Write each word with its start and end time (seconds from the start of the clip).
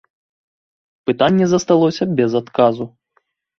Пытанне 1.09 1.45
засталося 1.53 2.03
без 2.17 2.31
адказу. 2.43 2.85